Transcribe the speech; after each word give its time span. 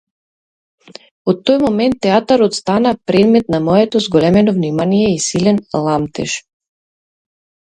Од 1.33 1.43
тој 1.49 1.59
момент 1.63 1.97
театарот 2.05 2.57
стана 2.59 2.93
предмет 3.11 3.53
на 3.57 3.61
моето 3.67 4.03
зголемено 4.07 4.57
внимание 4.57 5.13
и 5.19 5.21
силен 5.27 5.61
ламтеж. 5.91 6.39